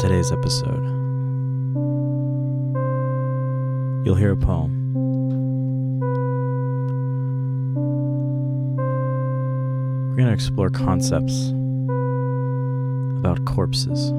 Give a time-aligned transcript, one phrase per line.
[0.00, 0.82] today's episode,
[4.06, 4.94] you'll hear a poem.
[10.08, 11.50] We're going to explore concepts
[13.18, 14.10] about corpses.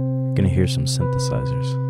[0.00, 1.86] We're going to hear some synthesizers.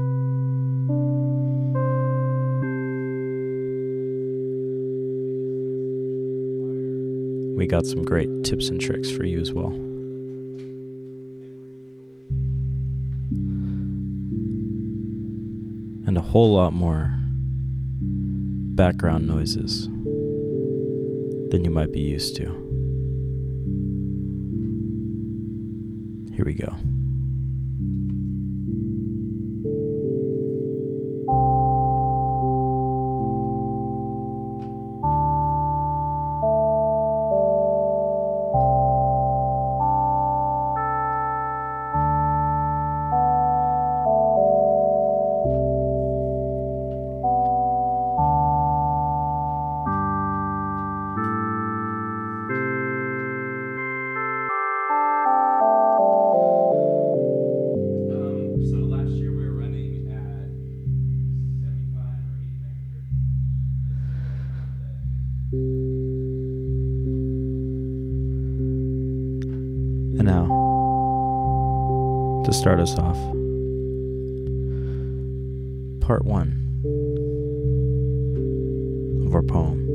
[7.57, 9.88] We got some great tips and tricks for you as well.
[16.28, 17.15] Whole lot more
[18.77, 19.87] background noises
[21.50, 22.44] than you might be used to.
[26.34, 26.77] Here we go.
[72.69, 73.17] Start us off,
[76.06, 76.49] part one
[79.25, 79.87] of our poem.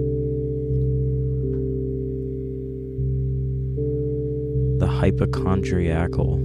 [4.79, 6.39] The Hypochondriacal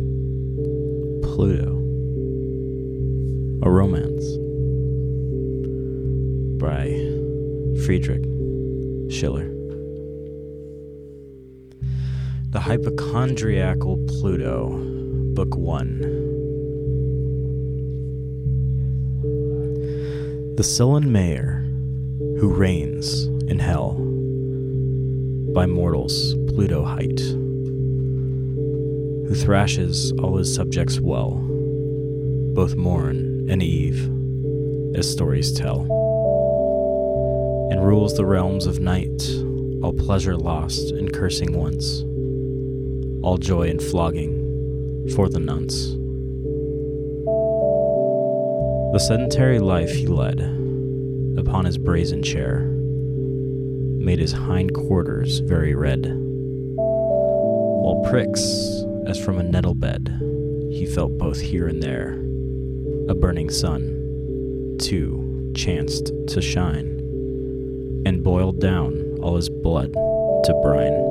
[20.58, 21.64] The sullen mayor
[22.41, 23.92] who reigns in hell
[25.54, 27.20] by mortals Pluto hight,
[29.28, 31.36] who thrashes all his subjects well,
[32.56, 34.10] both morn and eve,
[34.96, 35.82] as stories tell,
[37.70, 39.22] and rules the realms of night,
[39.84, 42.02] all pleasure lost and cursing once
[43.22, 45.97] all joy and flogging for the nonce.
[48.91, 50.41] The sedentary life he led
[51.37, 56.06] upon his brazen chair made his hind quarters very red,
[56.75, 58.40] while pricks,
[59.06, 60.08] as from a nettle bed,
[60.73, 62.14] he felt both here and there.
[63.11, 66.99] A burning sun, too, chanced to shine,
[68.06, 71.05] and boiled down all his blood to brine.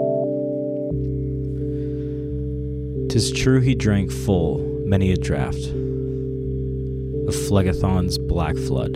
[3.08, 5.87] 'Tis true he drank full many a draught
[7.28, 8.94] of Phlegethon's black flood,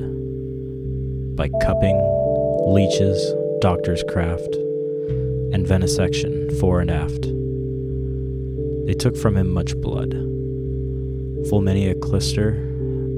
[1.35, 1.99] by cupping,
[2.65, 4.55] leeches, doctor's craft,
[5.51, 7.23] and venesection fore and aft.
[8.87, 10.11] They took from him much blood.
[11.49, 12.53] Full many a clister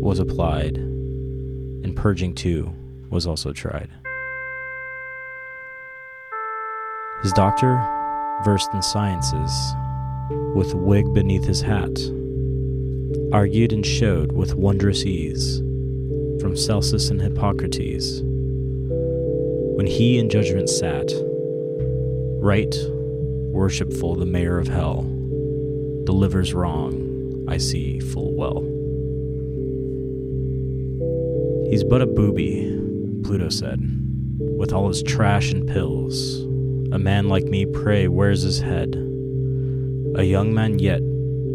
[0.01, 2.73] was applied, and purging too
[3.11, 3.91] was also tried.
[7.21, 7.79] His doctor,
[8.43, 9.75] versed in sciences,
[10.55, 11.95] with wig beneath his hat,
[13.33, 15.57] argued and showed with wondrous ease
[16.39, 18.21] from Celsus and Hippocrates.
[19.75, 21.11] When he in judgment sat,
[22.39, 22.75] right,
[23.51, 25.01] worshipful the mayor of hell,
[26.03, 28.61] delivers wrong, I see full well.
[31.71, 32.69] He's but a booby,
[33.23, 33.81] Pluto said,
[34.37, 36.43] with all his trash and pills.
[36.93, 38.93] A man like me, pray, where's his head?
[40.15, 41.01] A young man yet,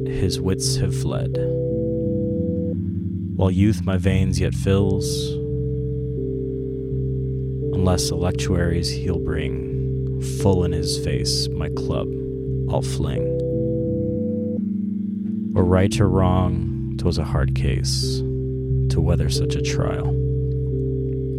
[0.08, 1.38] his wits have fled.
[3.38, 5.30] While youth my veins yet fills,
[7.72, 12.08] unless electuaries he'll bring, full in his face, my club
[12.68, 13.22] I'll fling.
[15.54, 18.18] Or right or wrong, 'twas a hard case
[18.88, 20.12] to weather such a trial.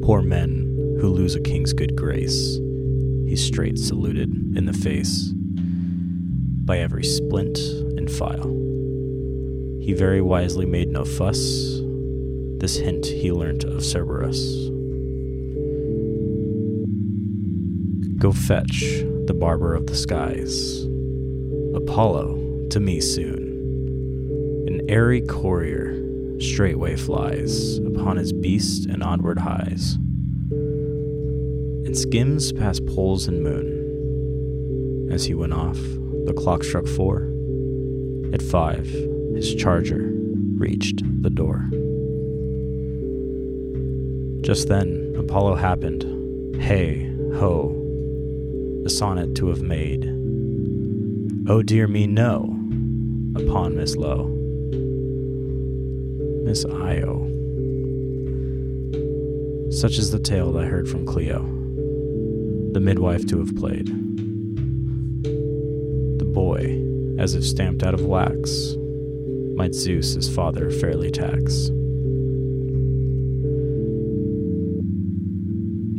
[0.01, 2.61] Poor men who lose a king's good grace,
[3.27, 5.33] he straight saluted in the face
[6.63, 7.57] by every splint
[7.97, 8.55] and file.
[9.81, 11.78] He very wisely made no fuss.
[12.59, 14.69] This hint he learnt of Cerberus.
[18.17, 18.81] Go fetch
[19.27, 20.83] the barber of the skies,
[21.73, 23.47] Apollo, to me soon.
[24.67, 25.95] An airy courier
[26.41, 29.95] straightway flies upon his beast and onward hies,
[31.85, 35.09] and skims past poles and moon.
[35.13, 35.77] As he went off,
[36.25, 37.31] the clock struck four.
[38.33, 38.85] At five,
[39.33, 40.11] his charger
[40.57, 41.69] reached the door.
[44.49, 46.59] Just then, Apollo happened.
[46.59, 47.69] Hey, ho,
[48.83, 50.05] a sonnet to have made.
[51.47, 52.57] Oh dear me, no,
[53.35, 54.25] upon Miss Lowe.
[56.45, 57.27] Miss Io.
[59.69, 61.43] Such is the tale I heard from Clio,
[62.73, 63.85] the midwife to have played.
[66.17, 66.81] The boy,
[67.19, 68.73] as if stamped out of wax,
[69.55, 71.69] might Zeus his father fairly tax.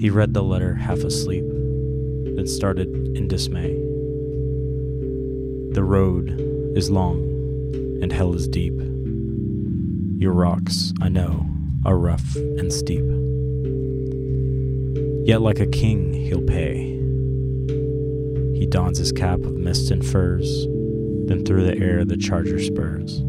[0.01, 3.75] He read the letter half asleep, then started in dismay.
[5.75, 6.31] The road
[6.75, 7.19] is long
[8.01, 8.73] and hell is deep.
[10.19, 11.47] Your rocks, I know,
[11.85, 13.05] are rough and steep.
[15.29, 16.97] Yet, like a king, he'll pay.
[18.59, 20.65] He dons his cap of mist and furs,
[21.27, 23.21] then through the air the charger spurs.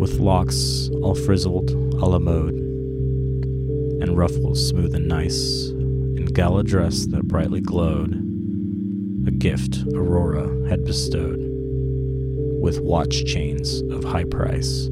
[0.00, 2.63] With locks all frizzled a la mode,
[4.14, 8.12] ruffles smooth and nice, in gala dress that brightly glowed,
[9.26, 11.38] a gift Aurora had bestowed,
[12.60, 14.88] with watch chains of high price,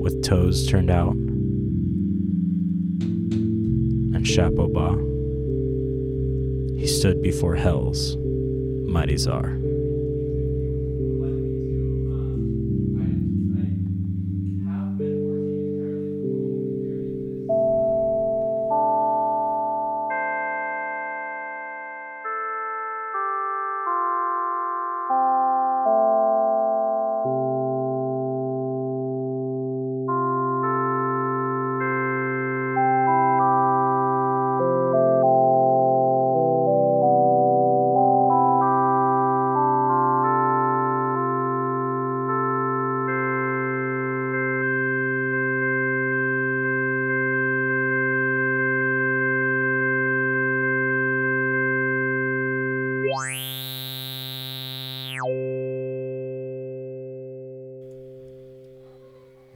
[0.00, 1.14] with toes turned out,
[4.14, 4.96] and chapeau bas.
[6.80, 8.16] He stood before Hell's
[8.86, 9.59] mighty czar.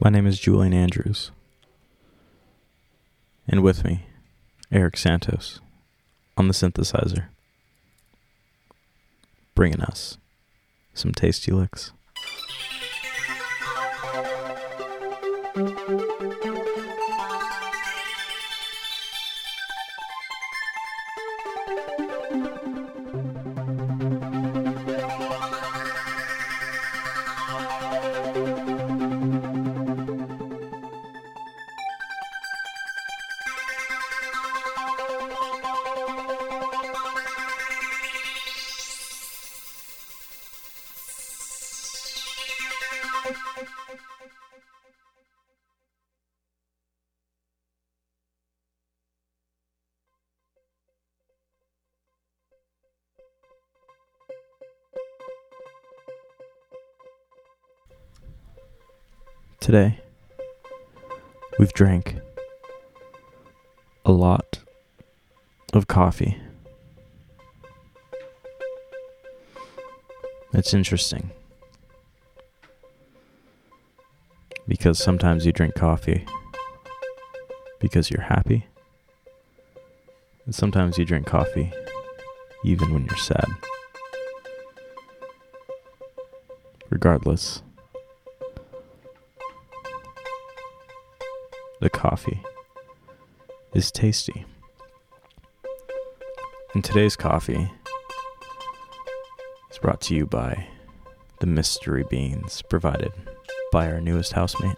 [0.05, 1.31] My name is Julian Andrews.
[3.47, 4.05] And with me,
[4.71, 5.59] Eric Santos
[6.37, 7.29] on the synthesizer,
[9.55, 10.19] bringing us
[10.93, 11.91] some tasty licks.
[59.65, 59.99] Today,
[61.57, 62.17] we've drank
[64.05, 64.59] a lot
[65.73, 66.37] of coffee.
[70.53, 71.31] It's interesting
[74.67, 76.27] because sometimes you drink coffee
[77.79, 78.67] because you're happy,
[80.45, 81.73] and sometimes you drink coffee
[82.63, 83.47] even when you're sad.
[86.91, 87.63] Regardless,
[92.09, 92.39] coffee
[93.73, 94.45] is tasty.
[96.75, 97.71] And today's coffee
[99.71, 100.67] is brought to you by
[101.39, 103.11] the mystery beans provided
[103.71, 104.77] by our newest housemate.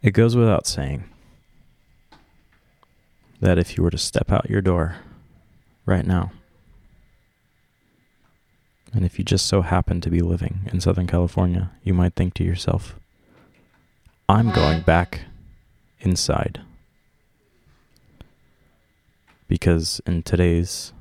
[0.00, 1.04] It goes without saying
[3.40, 4.96] that if you were to step out your door
[5.86, 6.30] right now,
[8.92, 12.34] and if you just so happen to be living in Southern California, you might think
[12.34, 12.94] to yourself,
[14.28, 15.22] I'm going back
[16.00, 16.60] inside.
[19.48, 20.92] Because in today's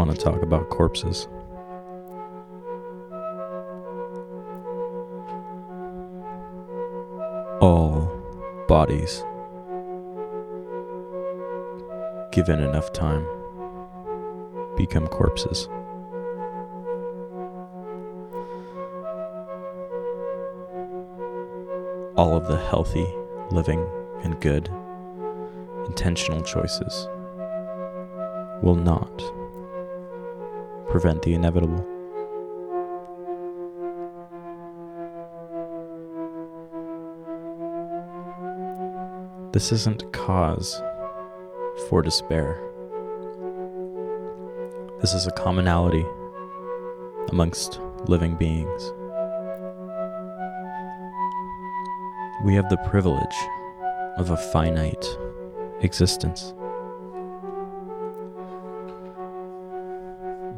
[0.09, 1.29] Want to talk about corpses.
[7.61, 8.11] All
[8.69, 9.23] bodies,
[12.33, 13.27] given enough time,
[14.77, 15.69] become corpses.
[22.17, 23.07] All of the healthy,
[23.51, 23.87] living,
[24.23, 24.71] and good,
[25.87, 27.07] intentional choices
[28.63, 29.23] will not
[31.01, 31.79] prevent the inevitable.
[39.53, 40.83] This isn't cause
[41.89, 42.61] for despair.
[45.01, 46.05] This is a commonality
[47.29, 48.93] amongst living beings.
[52.45, 53.37] We have the privilege
[54.17, 55.07] of a finite
[55.81, 56.55] existence.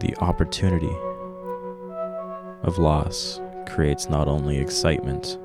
[0.01, 0.97] The opportunity
[2.63, 5.39] of loss creates not only excitement,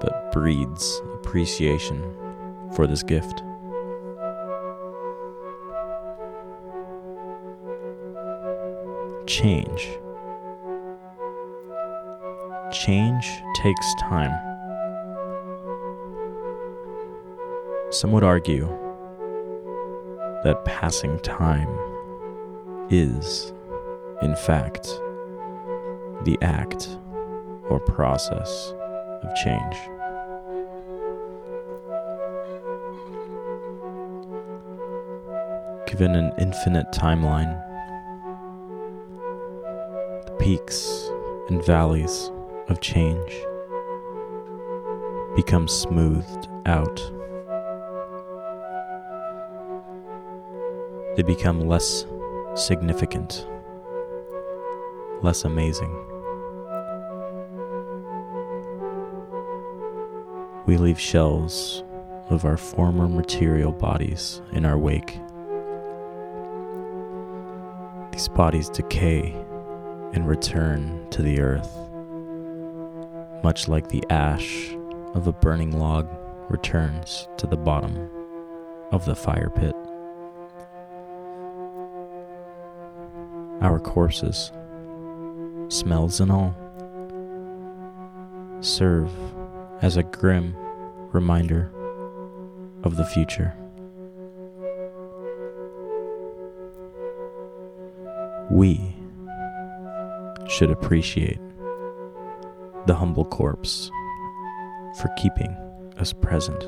[0.00, 2.00] but breeds appreciation
[2.74, 3.42] for this gift.
[9.26, 9.98] Change.
[12.72, 14.32] Change takes time.
[17.90, 18.68] Some would argue
[20.44, 21.68] that passing time
[22.90, 23.52] is,
[24.22, 24.86] in fact,
[26.24, 26.98] the act
[27.68, 28.74] or process
[29.22, 29.76] of change.
[35.86, 37.62] Given an infinite timeline,
[40.26, 41.10] the peaks
[41.48, 42.30] and valleys
[42.68, 43.32] of change
[45.34, 46.96] become smoothed out.
[51.16, 52.04] They become less
[52.58, 53.46] significant,
[55.22, 55.94] less amazing.
[60.66, 61.84] We leave shells
[62.30, 65.18] of our former material bodies in our wake.
[68.12, 69.32] These bodies decay
[70.12, 71.74] and return to the earth,
[73.42, 74.76] much like the ash
[75.14, 76.08] of a burning log
[76.50, 78.10] returns to the bottom
[78.90, 79.74] of the fire pit.
[83.60, 84.52] Our corpses,
[85.68, 86.54] smells and all,
[88.60, 89.10] serve
[89.82, 90.54] as a grim
[91.12, 91.72] reminder
[92.84, 93.52] of the future.
[98.48, 98.94] We
[100.48, 101.40] should appreciate
[102.86, 103.90] the humble corpse
[105.00, 105.50] for keeping
[105.98, 106.62] us present.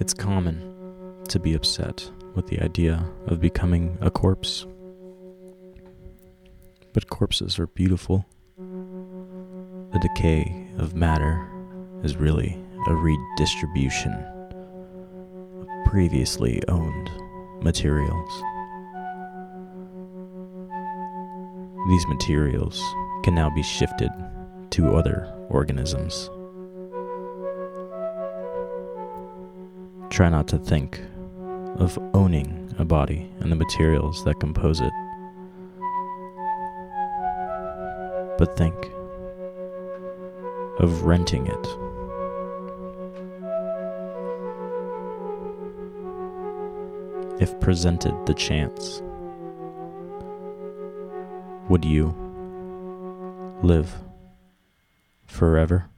[0.00, 0.77] It's common
[1.28, 4.66] to be upset with the idea of becoming a corpse.
[6.94, 8.24] But corpses are beautiful.
[8.56, 11.46] The decay of matter
[12.02, 17.10] is really a redistribution of previously owned
[17.62, 18.42] materials.
[21.88, 22.82] These materials
[23.22, 24.10] can now be shifted
[24.70, 26.30] to other organisms.
[30.10, 31.00] Try not to think
[31.76, 34.92] of owning a body and the materials that compose it,
[38.38, 38.74] but think
[40.78, 41.66] of renting it.
[47.40, 49.02] If presented the chance,
[51.68, 52.14] would you
[53.62, 53.94] live
[55.26, 55.88] forever?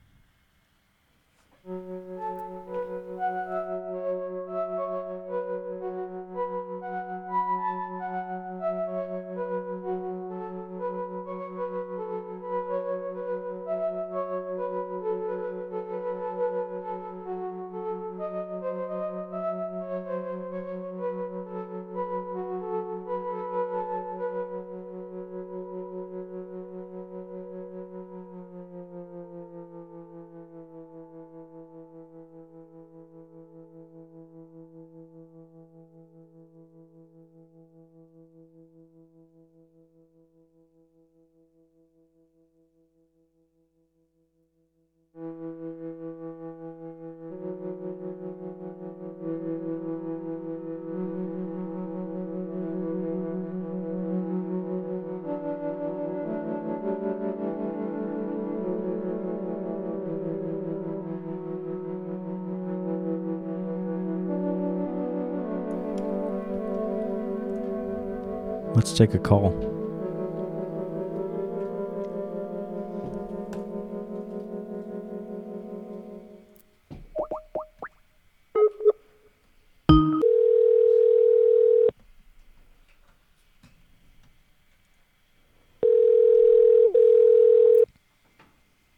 [68.80, 69.50] Let's take a call.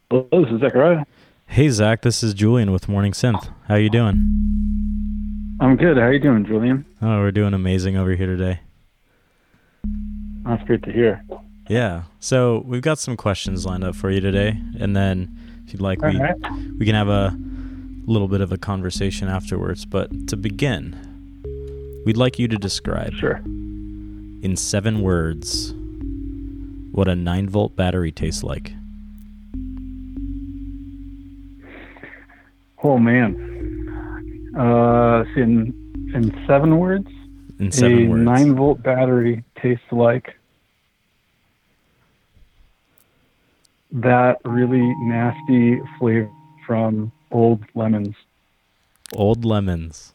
[0.08, 1.04] Hello, this is Zachariah.
[1.48, 3.52] Hey Zach, this is Julian with Morning Synth.
[3.66, 4.14] How you doing?
[5.60, 5.96] I'm good.
[5.96, 6.86] How are you doing, Julian?
[7.02, 8.60] Oh, we're doing amazing over here today.
[10.62, 11.25] That's great to hear.
[11.68, 12.03] Yeah.
[12.20, 16.01] So we've got some questions lined up for you today, and then if you'd like,
[16.03, 16.37] All we right.
[16.79, 17.37] we can have a
[18.07, 19.85] little bit of a conversation afterwards.
[19.85, 20.94] But to begin,
[22.07, 23.38] we'd like you to describe Sure.
[23.44, 25.75] in seven words
[26.92, 28.72] what a nine volt battery tastes like.
[32.85, 33.35] Oh man.
[34.57, 35.75] Uh, in
[36.14, 37.09] in seven words,
[37.59, 38.22] In seven a words.
[38.22, 40.37] nine volt battery tastes like
[43.92, 46.31] that really nasty flavor
[46.66, 48.14] from old lemons.
[49.14, 50.12] Old lemons.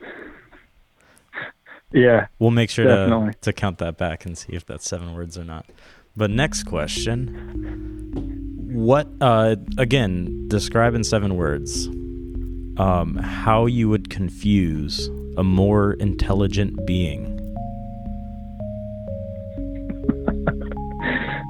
[1.90, 2.26] Yeah.
[2.38, 3.32] We'll make sure Definitely.
[3.32, 5.64] to, to count that back and see if that's seven words or not.
[6.14, 8.12] But next question.
[8.70, 11.86] What, uh, again, describe in seven words
[12.76, 17.37] um, how you would confuse a more intelligent being.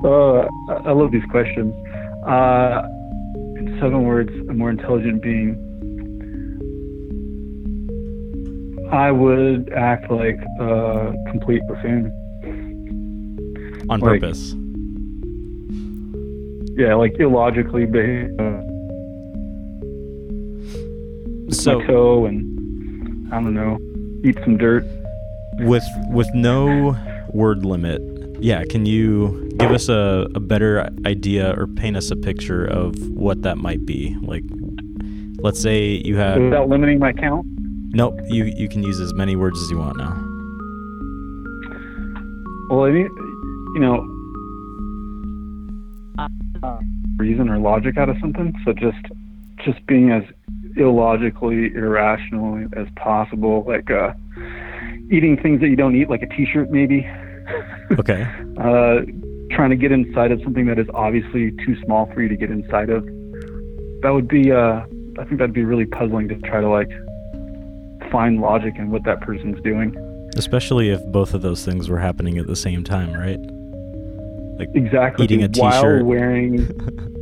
[0.04, 1.74] Oh, I love these questions.
[2.26, 2.82] Uh,
[3.56, 5.56] in seven words, a more intelligent being.
[8.92, 12.12] I would act like a complete buffoon.
[13.90, 14.54] On Like- purpose.
[16.76, 18.30] Yeah, like illogically behave.
[21.46, 23.78] with So, my toe and I don't know,
[24.24, 24.84] eat some dirt.
[25.60, 26.94] with with no
[27.32, 28.00] word limit,
[28.40, 32.94] yeah, can you give us a, a better idea or paint us a picture of
[33.10, 34.16] what that might be?
[34.22, 34.44] Like,
[35.38, 36.40] let's say you have.
[36.40, 37.46] without limiting my count.
[37.90, 40.12] Nope, you you can use as many words as you want now.
[42.70, 43.08] Well, I mean,
[43.74, 44.04] you know,
[46.62, 46.78] uh,
[47.16, 48.54] reason or logic out of something.
[48.64, 48.98] So just
[49.64, 50.22] just being as
[50.76, 54.12] illogically irrational as possible, like uh,
[55.10, 57.08] eating things that you don't eat, like a T-shirt, maybe.
[57.98, 58.22] Okay.
[58.58, 59.00] uh,
[59.54, 62.50] trying to get inside of something that is obviously too small for you to get
[62.50, 63.04] inside of.
[64.02, 64.82] That would be, uh,
[65.18, 66.90] I think that'd be really puzzling to try to like
[68.10, 69.96] find logic in what that person's doing.
[70.36, 73.40] Especially if both of those things were happening at the same time, right?
[74.58, 75.24] Like Exactly.
[75.24, 76.04] Eating a while T-shirt.
[76.04, 76.66] wearing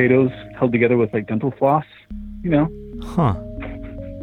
[0.00, 1.84] potatoes held together with like dental floss.
[2.42, 2.70] You know,
[3.02, 3.34] Huh.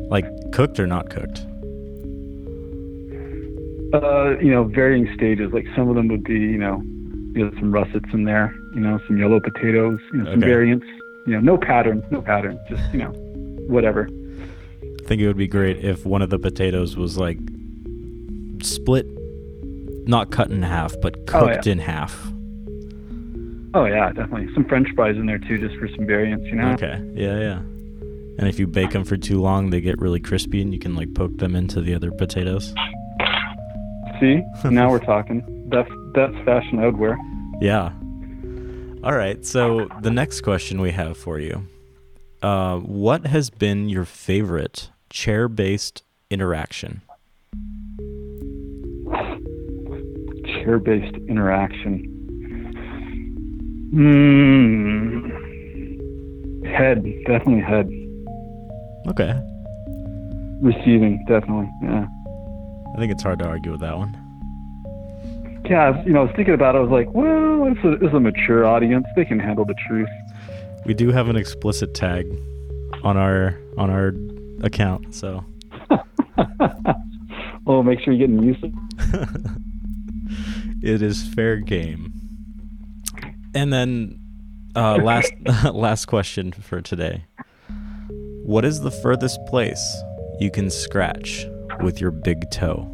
[0.09, 0.25] Like
[0.57, 1.45] cooked or not cooked?
[3.93, 5.53] uh, you know, varying stages.
[5.53, 6.81] Like some of them would be, you know,
[7.35, 8.53] you know, some russets in there.
[8.73, 9.99] You know, some yellow potatoes.
[10.11, 10.47] You know, some Okay.
[10.47, 10.85] variants.
[11.27, 12.59] You know, no pattern, no pattern.
[12.67, 13.11] Just you know,
[13.67, 14.09] whatever.
[14.81, 17.37] I think it would be great if one of the potatoes was like
[18.63, 19.05] split
[20.07, 21.71] not cut in half, but Oh, cooked yeah.
[21.73, 22.13] in half.
[23.75, 24.51] Oh yeah, definitely.
[24.55, 26.71] Some French fries in there too, just for some variance, you know.
[26.73, 26.99] Okay.
[27.13, 27.59] Yeah, yeah.
[28.37, 30.95] And if you bake them for too long, they get really crispy, and you can
[30.95, 32.73] like poke them into the other potatoes.
[34.19, 35.43] See, now we're talking.
[35.69, 37.17] That's that's fashion I would wear.
[37.61, 37.91] Yeah.
[39.03, 39.45] All right.
[39.45, 41.67] So the next question we have for you:
[42.41, 47.01] uh, What has been your favorite chair-based interaction?
[50.45, 52.13] Chair-based interaction.
[53.91, 55.29] Hmm.
[56.65, 57.89] Head, definitely head.
[59.07, 59.39] Okay.
[60.61, 61.69] Receiving, definitely.
[61.83, 62.07] Yeah.
[62.93, 64.17] I think it's hard to argue with that one.
[65.69, 66.79] Yeah, was- you know, I was thinking about it.
[66.79, 69.05] I was like, well, it's a, it's a mature audience.
[69.15, 70.09] They can handle the truth.
[70.85, 72.25] We do have an explicit tag
[73.03, 74.13] on our on our
[74.63, 75.43] account, so
[77.65, 79.51] well, make sure you're getting used to it.
[80.83, 82.13] it is fair game.
[83.53, 84.19] And then
[84.75, 85.33] uh, last
[85.73, 87.25] last question for today.
[88.47, 89.83] What is the furthest place
[90.39, 91.45] you can scratch
[91.81, 92.87] with your big toe?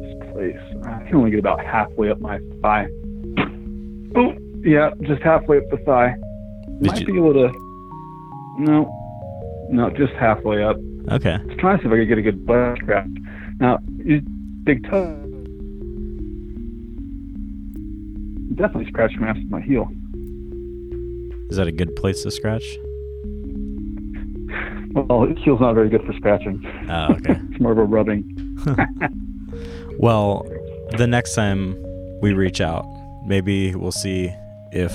[0.00, 0.56] this place.
[0.86, 2.88] I can only get about halfway up my thigh.
[4.16, 4.32] Oh,
[4.64, 6.14] yeah, just halfway up the thigh.
[6.80, 7.50] Did Might you- be able to.
[8.60, 8.90] No,
[9.68, 10.78] no, just halfway up.
[11.10, 11.34] Okay.
[11.34, 13.06] I was trying to see if I could get a good butt scratch.
[13.60, 14.22] Now, you
[14.64, 15.14] big toe.
[18.54, 19.90] Definitely scratch my ass with my heel.
[21.50, 22.78] Is that a good place to scratch?
[24.92, 26.64] Well, heel's not very good for scratching.
[26.88, 27.40] Oh, okay.
[27.50, 28.24] It's more of a rubbing.
[29.98, 30.46] well,
[30.96, 31.76] the next time
[32.20, 32.86] we reach out,
[33.26, 34.32] maybe we'll see
[34.72, 34.92] if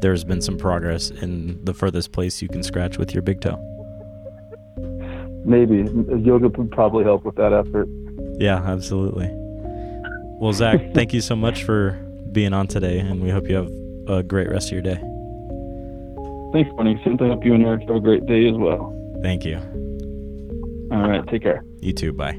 [0.00, 3.58] there's been some progress in the furthest place you can scratch with your big toe.
[5.44, 5.78] Maybe
[6.20, 7.88] yoga would probably help with that effort.
[8.38, 9.28] Yeah, absolutely.
[10.40, 11.92] Well, Zach, thank you so much for
[12.32, 13.70] being on today, and we hope you have
[14.08, 15.02] a great rest of your day.
[16.52, 17.00] Thanks, Bonnie.
[17.04, 18.94] I hope you and Eric have a great day as well.
[19.22, 19.56] Thank you.
[20.90, 21.64] All right, take care.
[21.80, 22.12] You too.
[22.12, 22.38] Bye.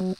[0.00, 0.16] Oh.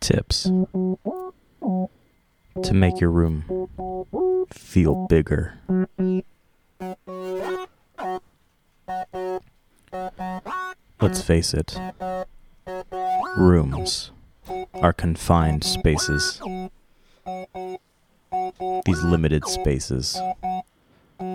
[0.00, 0.50] Tips
[2.62, 3.44] to make your room
[4.52, 5.58] feel bigger.
[11.00, 11.78] Let's face it,
[13.36, 14.10] rooms
[14.74, 16.40] are confined spaces.
[18.84, 20.18] These limited spaces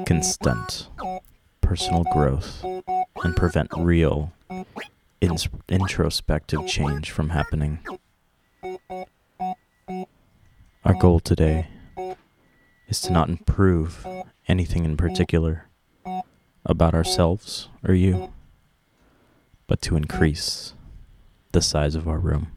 [0.05, 0.89] can stunt
[1.61, 2.63] personal growth
[3.23, 4.31] and prevent real
[5.25, 7.79] ins- introspective change from happening.
[10.83, 11.67] Our goal today
[12.87, 14.05] is to not improve
[14.47, 15.65] anything in particular
[16.65, 18.33] about ourselves or you,
[19.67, 20.73] but to increase
[21.51, 22.51] the size of our room.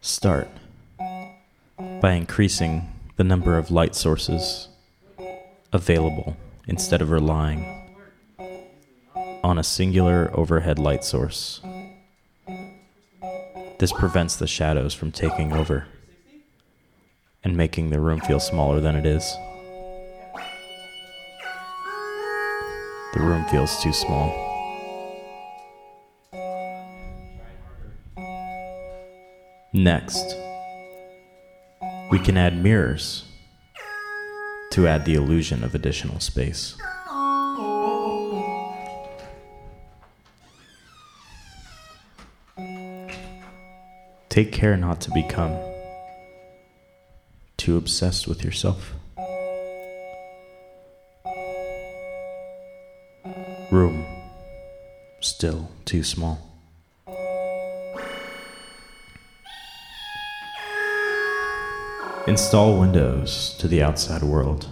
[0.00, 0.48] Start
[2.00, 4.68] by increasing the number of light sources
[5.72, 7.78] available instead of relying
[9.42, 11.60] on a singular overhead light source.
[13.78, 15.86] This prevents the shadows from taking over
[17.42, 19.36] and making the room feel smaller than it is.
[23.14, 24.50] The room feels too small.
[29.72, 30.36] Next,
[32.10, 33.24] we can add mirrors
[34.72, 36.76] to add the illusion of additional space.
[44.30, 45.54] Take care not to become
[47.58, 48.94] too obsessed with yourself.
[53.70, 54.06] Room
[55.20, 56.51] still too small.
[62.28, 64.68] Install windows to the outside world.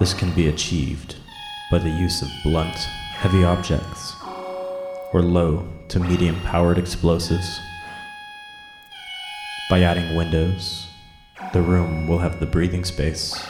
[0.00, 1.14] This can be achieved
[1.70, 4.16] by the use of blunt, heavy objects
[5.12, 7.60] or low to medium powered explosives.
[9.70, 10.88] By adding windows,
[11.52, 13.40] the room will have the breathing space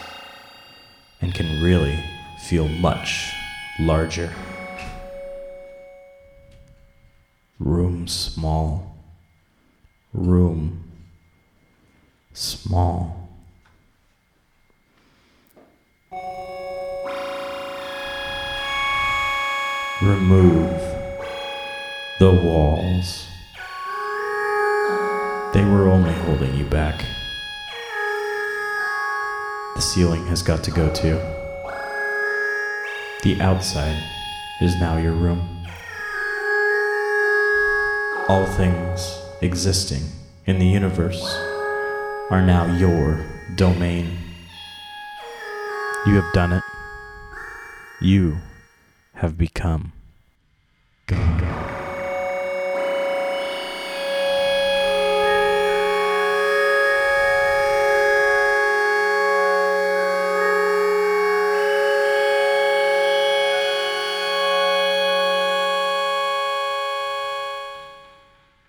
[1.23, 2.05] and can really
[2.38, 3.33] feel much
[3.81, 4.31] larger.
[7.59, 8.95] Room small.
[10.12, 10.84] Room
[12.35, 13.29] small.
[20.03, 20.81] Remove
[22.18, 23.27] the walls.
[25.55, 27.05] They were only holding you back.
[29.77, 31.20] The ceiling has got to go too.
[33.23, 34.03] The outside
[34.61, 35.64] is now your room.
[38.29, 40.03] All things existing
[40.47, 41.54] in the universe
[42.31, 44.19] are now your domain.
[46.07, 46.63] You have done it.
[48.01, 48.39] You
[49.15, 49.93] have become
[51.07, 51.43] God.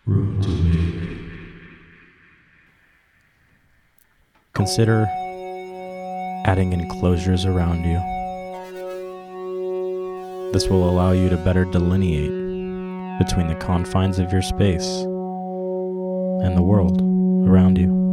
[0.06, 0.95] Room to big.
[4.66, 5.06] Consider
[6.48, 8.00] adding enclosures around you.
[10.54, 12.32] This will allow you to better delineate
[13.20, 14.88] between the confines of your space
[16.42, 17.00] and the world
[17.48, 18.05] around you.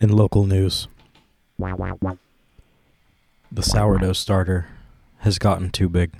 [0.00, 0.88] In local news,
[3.52, 4.66] the sourdough starter
[5.18, 6.16] has gotten too big.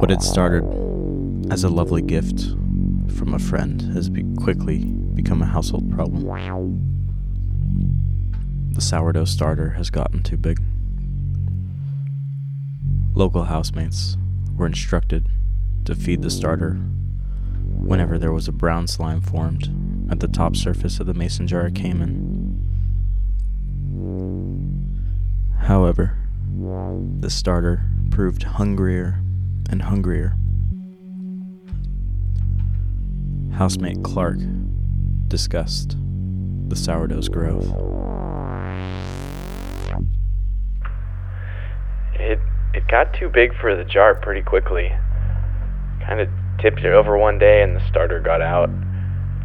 [0.00, 0.64] What had started
[1.52, 2.54] as a lovely gift
[3.14, 6.24] from a friend has be- quickly become a household problem.
[8.72, 10.58] The sourdough starter has gotten too big.
[13.14, 14.16] Local housemates
[14.56, 15.26] were instructed
[15.84, 16.74] to feed the starter
[17.76, 19.68] whenever there was a brown slime formed
[20.10, 22.56] at the top surface of the mason jar it came in.
[25.58, 26.16] However,
[27.20, 29.20] the starter proved hungrier
[29.68, 30.34] and hungrier.
[33.52, 34.38] Housemate Clark
[35.30, 35.96] discussed
[36.68, 37.66] the sourdough's growth.
[42.14, 42.38] It
[42.74, 44.90] it got too big for the jar pretty quickly.
[46.04, 46.28] Kind of
[46.60, 48.68] tipped it over one day and the starter got out.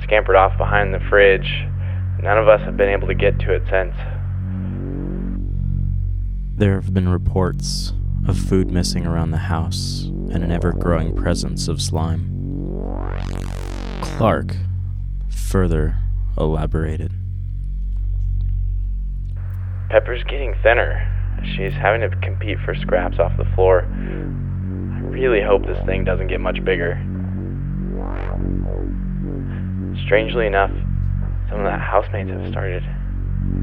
[0.04, 1.64] Scampered off behind the fridge.
[2.22, 3.96] None of us have been able to get to it since.
[6.58, 7.94] There have been reports
[8.28, 12.32] of food missing around the house and an ever growing presence of slime.
[14.02, 14.56] Clark
[15.56, 15.96] further
[16.38, 17.14] elaborated.
[19.90, 21.00] Pepper's getting thinner.
[21.56, 23.84] She's having to compete for scraps off the floor.
[23.84, 26.96] I really hope this thing doesn't get much bigger.
[30.06, 30.72] Strangely enough,
[31.48, 32.84] some of the housemates have started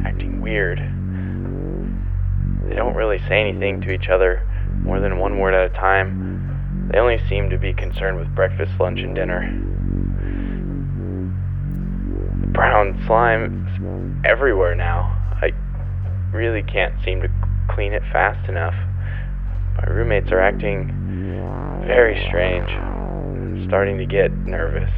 [0.03, 0.79] acting weird.
[2.71, 4.49] They don't really say anything to each other
[4.83, 6.89] more than one word at a time.
[6.91, 9.82] They only seem to be concerned with breakfast, lunch, and dinner.
[13.07, 15.19] Slime everywhere now.
[15.41, 15.51] I
[16.33, 17.29] really can't seem to
[17.71, 18.75] clean it fast enough.
[19.77, 20.89] My roommates are acting
[21.87, 22.69] very strange.
[22.71, 24.91] I'm starting to get nervous.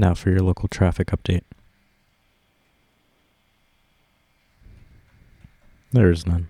[0.00, 1.42] Now for your local traffic update.
[5.92, 6.46] There is none.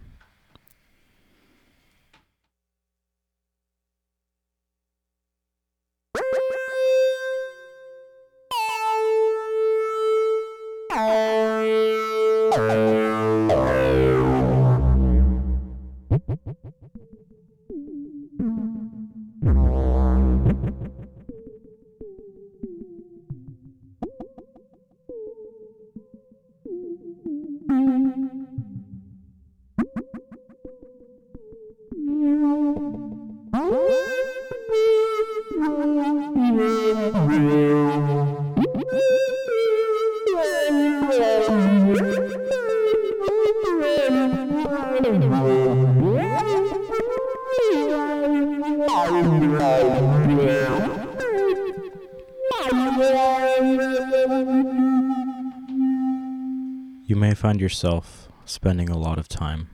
[57.11, 59.71] You may find yourself spending a lot of time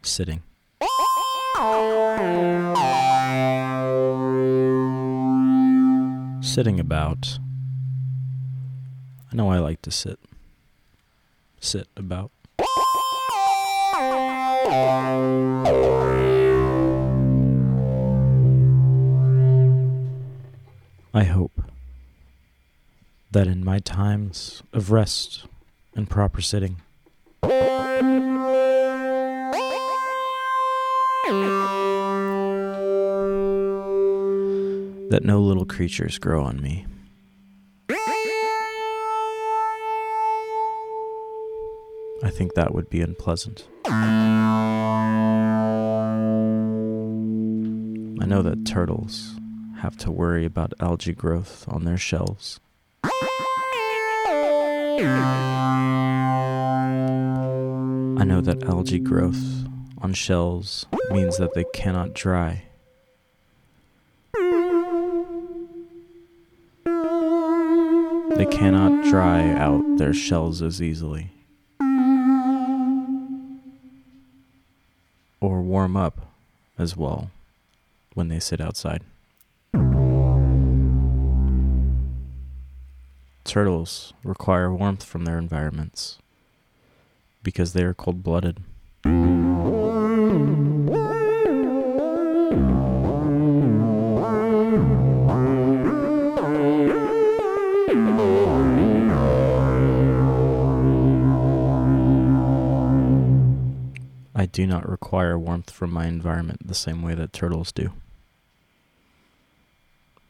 [0.00, 0.42] sitting.
[6.40, 7.38] Sitting about.
[9.30, 10.18] I know I like to sit.
[11.60, 12.30] Sit about.
[21.12, 21.60] I hope
[23.30, 25.44] that in my times of rest
[25.96, 26.76] and proper sitting,
[35.10, 36.86] that no little creatures grow on me.
[42.22, 43.68] I think that would be unpleasant.
[48.24, 49.34] I know that turtles
[49.78, 52.58] have to worry about algae growth on their shells.
[58.16, 59.66] I know that algae growth
[59.98, 62.64] on shells means that they cannot dry.
[68.36, 71.32] They cannot dry out their shells as easily.
[75.40, 76.32] Or warm up
[76.78, 77.30] as well
[78.14, 79.02] when they sit outside.
[83.44, 86.18] Turtles require warmth from their environments
[87.44, 88.58] because they are cold blooded.
[104.36, 107.92] I do not require warmth from my environment the same way that turtles do.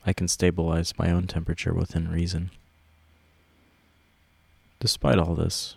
[0.05, 2.51] I can stabilize my own temperature within reason.
[4.81, 5.77] Despite all this,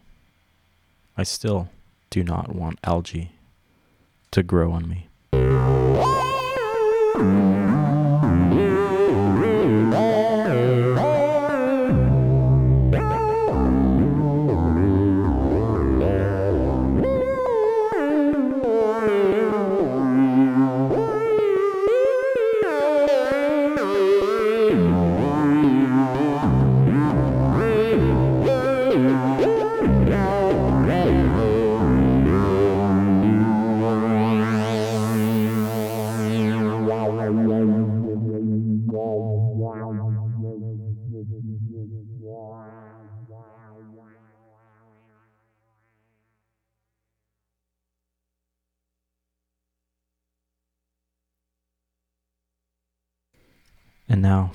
[1.17, 1.69] I still
[2.09, 3.31] do not want algae
[4.31, 5.07] to grow on me.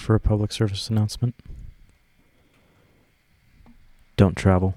[0.02, 1.34] For a public service announcement.
[4.16, 4.74] Don't travel.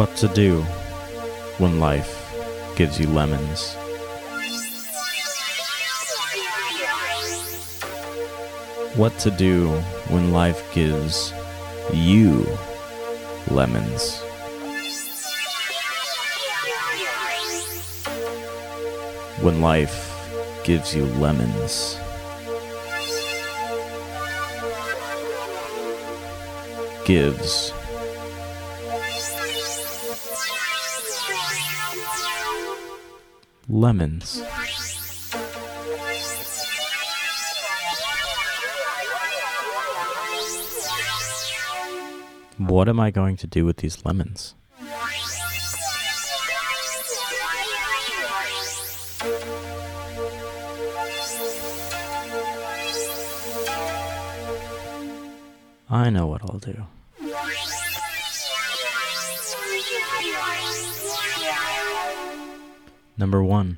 [0.00, 0.62] What to do
[1.58, 2.32] when life
[2.74, 3.74] gives you lemons.
[8.96, 9.68] What to do
[10.08, 11.34] when life gives
[11.92, 12.46] you
[13.50, 14.22] lemons.
[19.42, 19.98] When life
[20.64, 21.98] gives you lemons.
[27.04, 27.74] Gives
[33.70, 34.42] lemons.
[42.58, 44.54] What am I going to do with these lemons?
[55.88, 56.79] I know what I'll do.
[63.20, 63.76] Number one,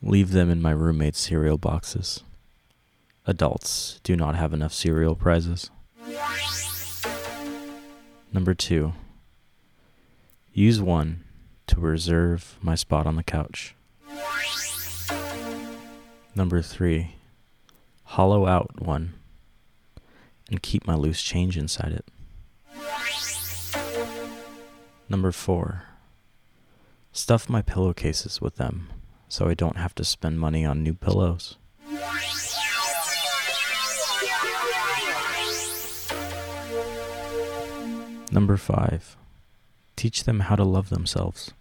[0.00, 2.22] leave them in my roommate's cereal boxes.
[3.26, 5.70] Adults do not have enough cereal prizes.
[8.32, 8.94] Number two,
[10.54, 11.22] use one
[11.66, 13.74] to reserve my spot on the couch.
[16.34, 17.16] Number three,
[18.04, 19.12] hollow out one
[20.48, 22.06] and keep my loose change inside it.
[25.10, 25.82] Number four,
[27.12, 28.88] stuff my pillowcases with them
[29.28, 31.56] so I don't have to spend money on new pillows.
[38.30, 39.16] Number five,
[39.96, 41.52] teach them how to love themselves.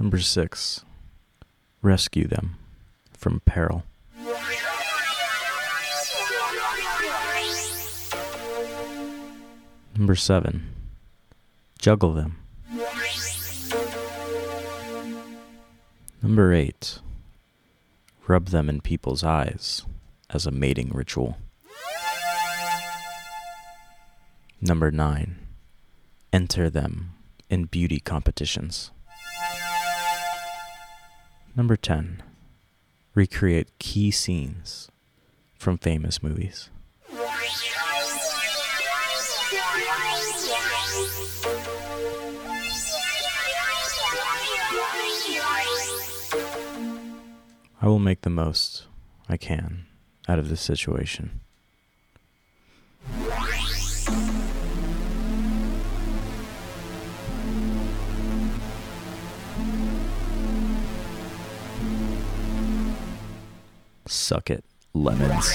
[0.00, 0.84] Number six,
[1.82, 2.56] rescue them
[3.12, 3.84] from peril.
[9.98, 10.74] Number seven,
[11.76, 12.36] juggle them.
[16.22, 17.00] Number eight,
[18.28, 19.84] rub them in people's eyes
[20.30, 21.38] as a mating ritual.
[24.60, 25.40] Number nine,
[26.32, 27.14] enter them
[27.50, 28.92] in beauty competitions.
[31.56, 32.22] Number 10,
[33.16, 34.92] recreate key scenes
[35.58, 36.70] from famous movies.
[47.80, 48.86] I will make the most
[49.28, 49.86] I can
[50.28, 51.40] out of this situation.
[64.06, 64.64] Suck it,
[64.94, 65.54] lemons.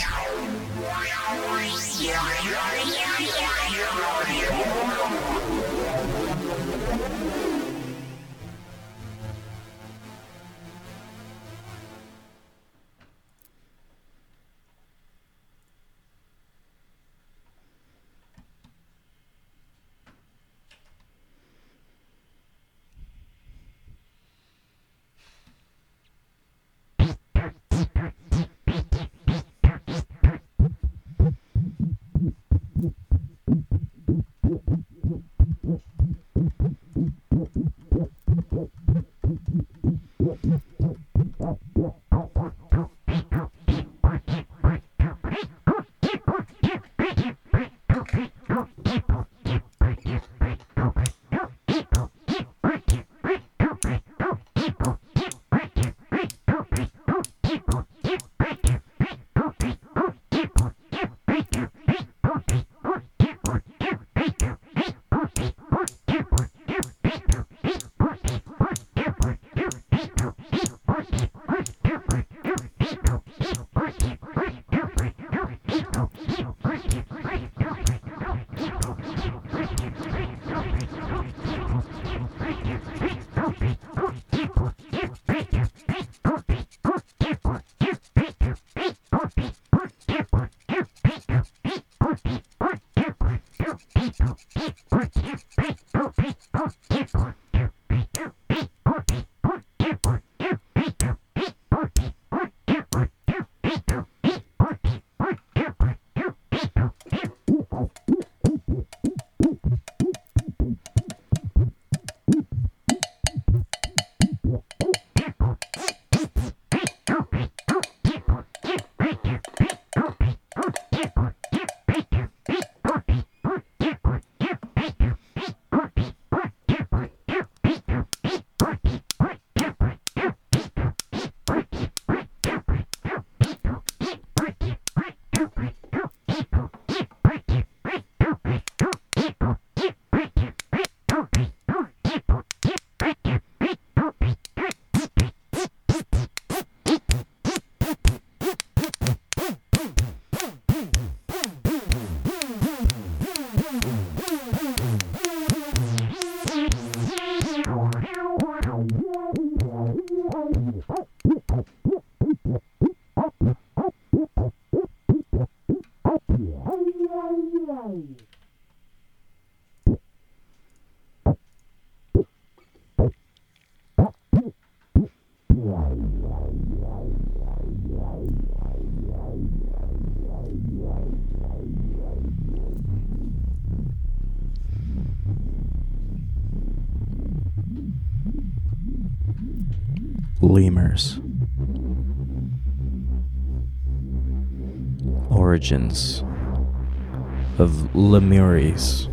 [197.58, 199.08] Of Lemures,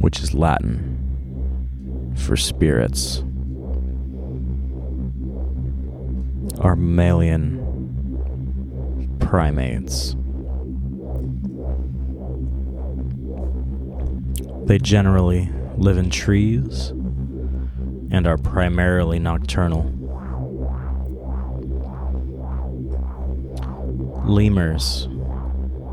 [0.00, 3.22] which is Latin for spirits,
[6.58, 7.60] are mammalian
[9.20, 10.16] primates.
[14.66, 16.88] They generally live in trees
[18.10, 20.01] and are primarily nocturnal.
[24.32, 25.08] Lemurs,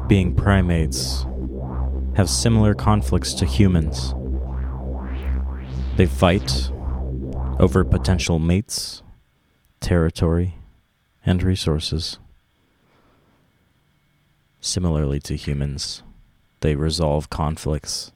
[0.08, 1.26] being primates,
[2.16, 4.14] have similar conflicts to humans.
[5.98, 6.72] They fight
[7.60, 9.04] over potential mates,
[9.82, 10.56] territory,
[11.26, 12.18] and resources.
[14.62, 16.02] Similarly to humans,
[16.62, 18.14] they resolve conflicts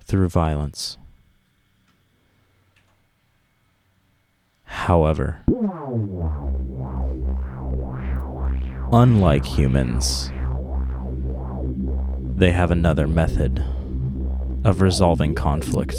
[0.00, 0.98] through violence.
[4.64, 5.44] However,
[8.94, 10.30] unlike humans,
[12.36, 13.58] they have another method
[14.64, 15.96] of resolving conflict.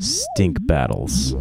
[0.00, 1.34] Stink battles.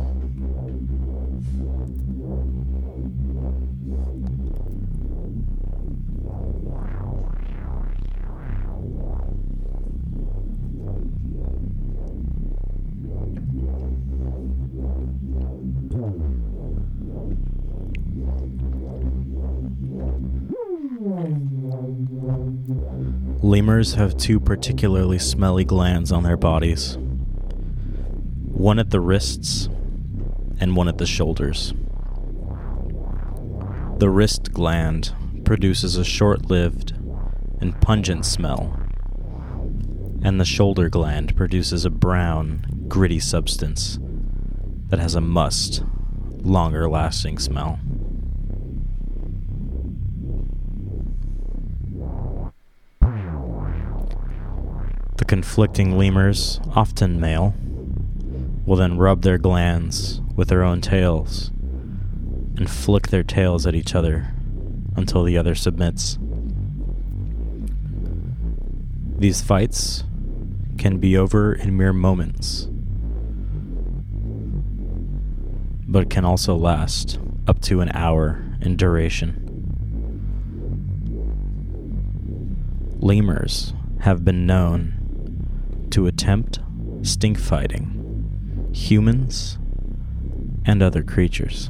[23.73, 29.67] Have two particularly smelly glands on their bodies one at the wrists
[30.59, 31.73] and one at the shoulders.
[33.97, 36.91] The wrist gland produces a short lived
[37.61, 38.79] and pungent smell,
[40.21, 43.97] and the shoulder gland produces a brown, gritty substance
[44.89, 45.83] that has a must,
[46.43, 47.79] longer lasting smell.
[55.33, 57.55] Conflicting lemurs, often male,
[58.67, 61.49] will then rub their glands with their own tails
[62.55, 64.31] and flick their tails at each other
[64.95, 66.19] until the other submits.
[69.17, 70.03] These fights
[70.77, 72.67] can be over in mere moments,
[75.87, 77.17] but can also last
[77.47, 79.39] up to an hour in duration.
[82.99, 84.99] Lemurs have been known
[85.93, 86.59] to attempt
[87.03, 89.59] stink fighting humans
[90.65, 91.69] and other creatures.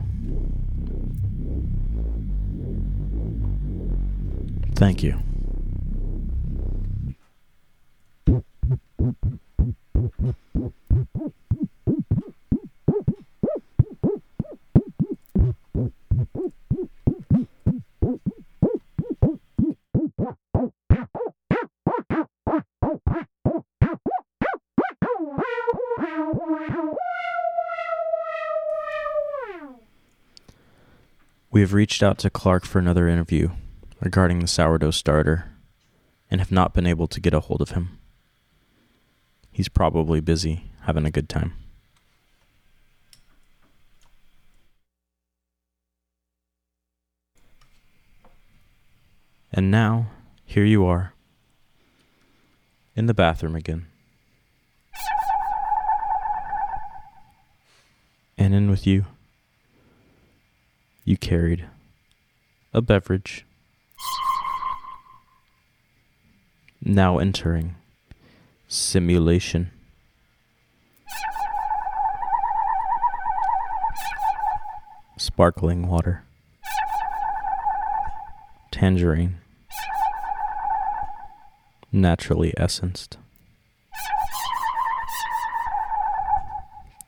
[4.75, 5.22] Thank you.
[31.53, 33.49] We have reached out to Clark for another interview
[34.01, 35.51] regarding the sourdough starter
[36.31, 37.99] and have not been able to get a hold of him.
[39.51, 41.53] He's probably busy having a good time.
[49.51, 50.07] And now,
[50.45, 51.13] here you are,
[52.95, 53.85] in the bathroom again.
[58.39, 59.05] And in with you
[61.05, 61.65] you carried
[62.73, 63.45] a beverage.
[66.81, 67.75] Now entering
[68.67, 69.71] simulation.
[75.17, 76.23] Sparkling water.
[78.71, 79.37] Tangerine.
[81.91, 83.17] Naturally essenced.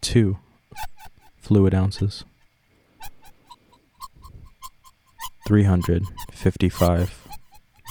[0.01, 0.37] Two
[1.37, 2.23] fluid ounces.
[5.45, 7.27] 355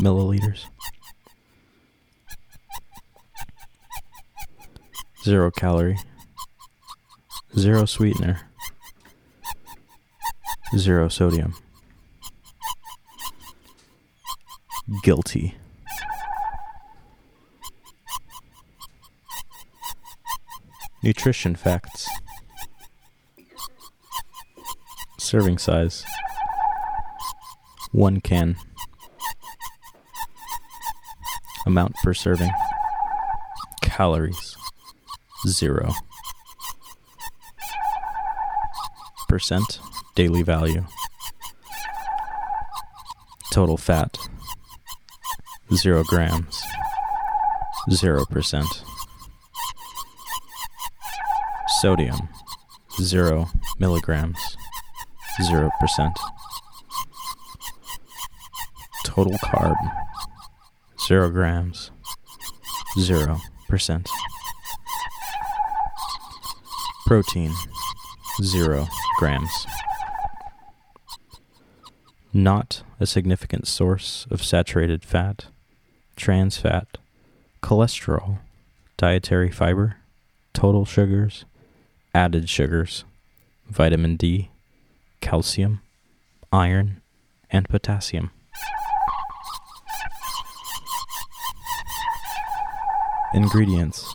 [0.00, 0.64] milliliters.
[5.22, 5.98] Zero calorie.
[7.56, 8.40] Zero sweetener.
[10.76, 11.54] Zero sodium.
[15.02, 15.56] Guilty.
[21.02, 22.08] Nutrition facts.
[25.18, 26.04] Serving size.
[27.94, 28.56] One can.
[31.64, 32.50] Amount per serving.
[33.82, 34.56] Calories.
[35.46, 35.92] Zero.
[39.28, 39.78] Percent
[40.16, 40.84] daily value.
[43.52, 44.18] Total fat.
[45.72, 46.64] Zero grams.
[47.92, 48.82] Zero percent.
[51.80, 52.28] Sodium.
[53.00, 53.46] Zero
[53.78, 54.56] milligrams.
[55.44, 56.18] Zero percent
[59.14, 59.76] total carb
[61.06, 61.92] 0 grams
[62.98, 64.06] 0%.
[67.06, 67.52] Protein
[68.42, 68.86] 0
[69.18, 69.66] grams.
[72.32, 75.46] Not a significant source of saturated fat,
[76.16, 76.98] trans fat,
[77.62, 78.38] cholesterol,
[78.96, 79.96] dietary fiber,
[80.52, 81.44] total sugars,
[82.14, 83.04] added sugars,
[83.68, 84.50] vitamin D,
[85.20, 85.80] calcium,
[86.52, 87.00] iron,
[87.50, 88.30] and potassium.
[93.34, 94.14] Ingredients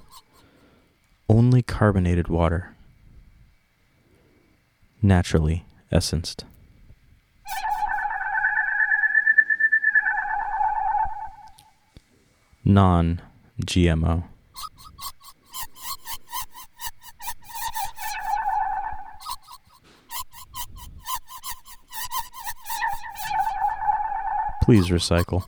[1.27, 2.73] only carbonated water,
[5.01, 6.45] naturally essenced.
[12.63, 13.21] Non
[13.61, 14.23] GMO.
[24.63, 25.45] Please recycle.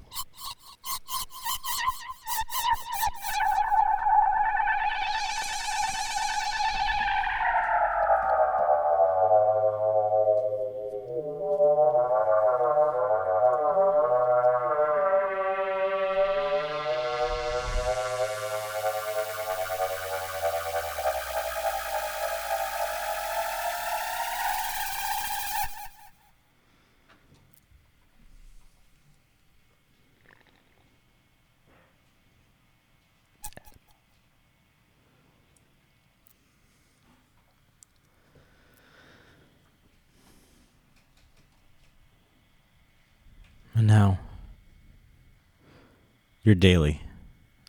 [46.51, 46.99] Your daily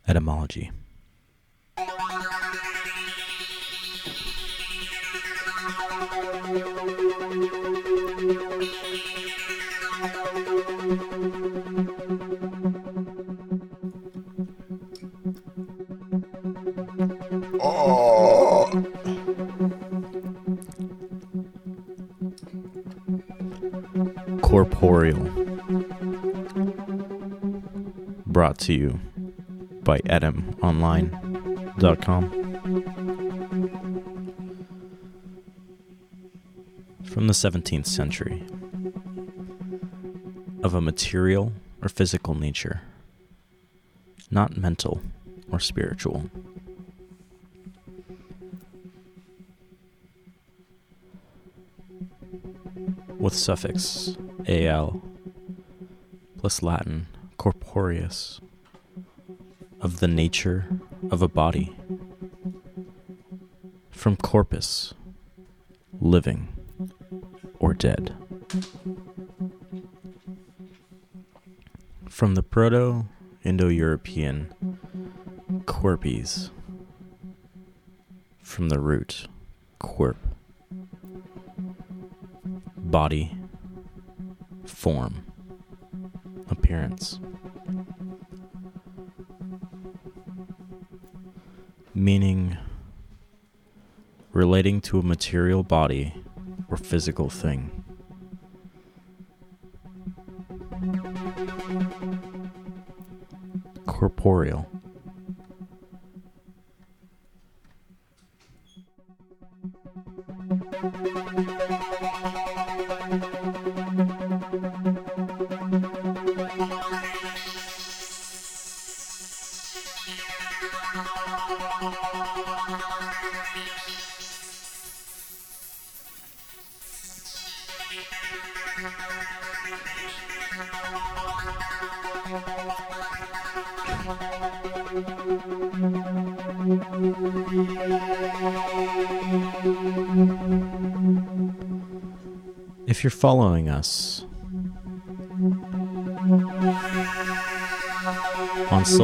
[0.08, 0.72] etymology.
[28.52, 29.00] Brought to you
[29.82, 32.22] by etymonline.com.
[37.02, 38.44] From the 17th century.
[40.62, 42.82] Of a material or physical nature,
[44.30, 45.00] not mental
[45.50, 46.28] or spiritual.
[53.18, 54.16] with suffix
[54.48, 55.00] al
[56.36, 57.06] plus Latin
[57.72, 58.38] corporeus
[59.80, 60.66] of the nature
[61.10, 61.74] of a body.
[63.90, 64.92] From corpus
[65.98, 66.48] living
[67.58, 68.14] or dead.
[72.10, 73.06] From the proto
[73.42, 74.52] indo-european
[75.64, 76.50] corpes
[78.42, 79.28] from the root
[79.78, 80.18] quirp
[82.76, 83.34] body,
[84.66, 85.24] form,
[86.50, 87.18] appearance.
[92.02, 92.58] Meaning
[94.32, 96.12] relating to a material body
[96.68, 97.84] or physical thing.
[103.86, 104.68] Corporeal.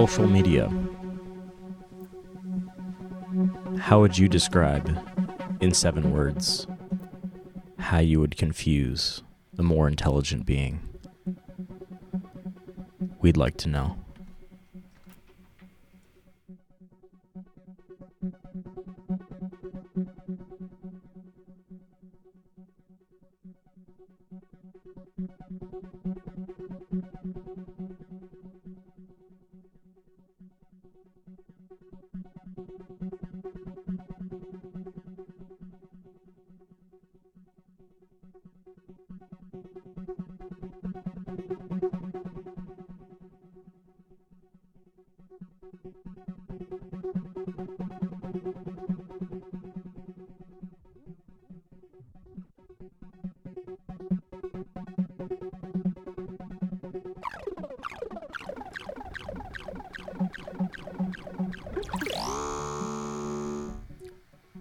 [0.06, 0.70] Social media,
[3.80, 4.96] how would you describe,
[5.60, 6.68] in seven words,
[7.80, 9.24] how you would confuse
[9.58, 10.78] a more intelligent being?
[13.20, 13.96] We'd like to know.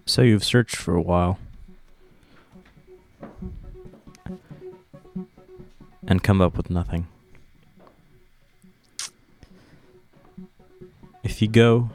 [0.06, 1.38] So you've searched for a while
[6.08, 7.08] and come up with nothing.
[11.38, 11.92] If you go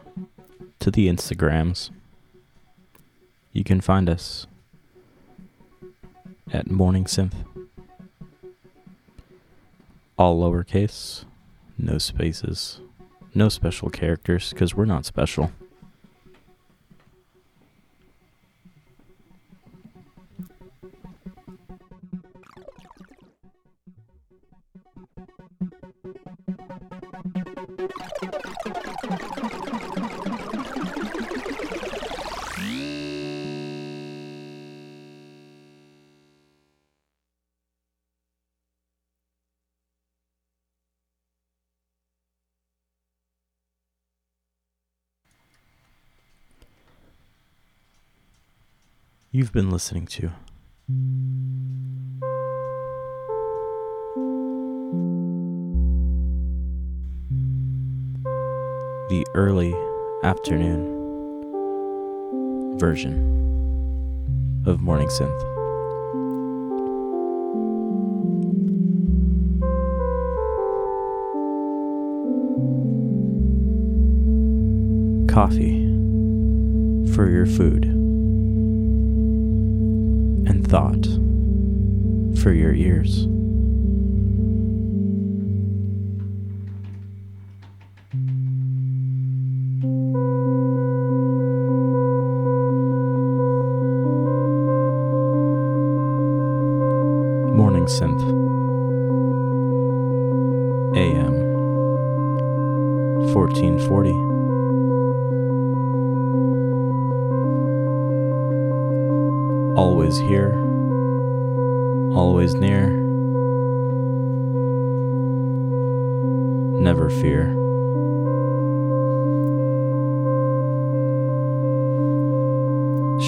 [0.79, 1.91] to the Instagrams,
[3.53, 4.47] you can find us
[6.53, 7.35] at Morning Synth.
[10.17, 11.25] All lowercase,
[11.77, 12.79] no spaces,
[13.35, 15.51] no special characters, because we're not special.
[49.43, 50.31] You've been listening to
[59.09, 59.75] the early
[60.23, 60.87] afternoon
[62.79, 65.27] version of Morning Synth.
[75.29, 75.89] Coffee
[77.13, 78.02] for your food
[80.73, 81.05] thought
[82.41, 83.27] for your ears.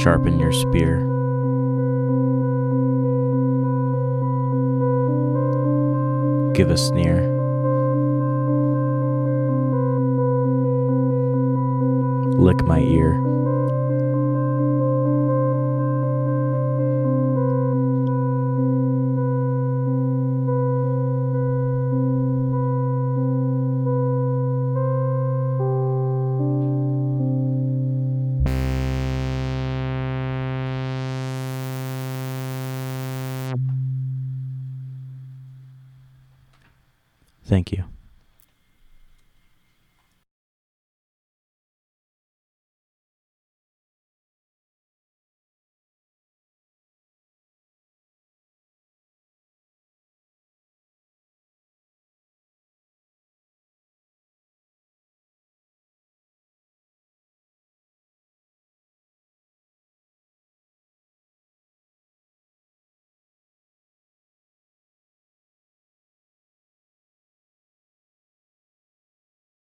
[0.05, 0.99] Sharpen your spear.
[6.53, 7.23] Give a sneer.
[12.39, 13.24] Lick my ear